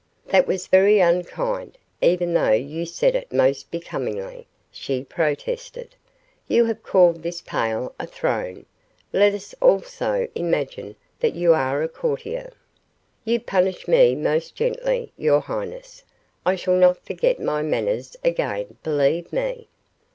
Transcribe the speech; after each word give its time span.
"That 0.25 0.47
was 0.47 0.65
very 0.65 0.97
unkind, 0.99 1.77
even 2.01 2.33
though 2.33 2.53
you 2.53 2.87
said 2.87 3.13
it 3.13 3.31
most 3.31 3.69
becomingly," 3.69 4.47
she 4.71 5.03
protested. 5.03 5.93
"You 6.47 6.65
have 6.65 6.81
called 6.81 7.21
this 7.21 7.41
pail 7.41 7.93
a 7.99 8.07
throne. 8.07 8.65
Let 9.13 9.35
us 9.35 9.53
also 9.61 10.27
imagine 10.33 10.95
that 11.19 11.35
you 11.35 11.53
are 11.53 11.83
a 11.83 11.87
courtier." 11.87 12.51
"You 13.25 13.41
punish 13.41 13.87
me 13.87 14.15
most 14.15 14.55
gently, 14.55 15.11
your 15.19 15.41
highness. 15.41 16.03
I 16.47 16.55
shall 16.55 16.77
not 16.77 17.05
forget 17.05 17.39
my 17.39 17.61
manners 17.61 18.17
again, 18.23 18.77
believe 18.81 19.31
me." 19.31 19.67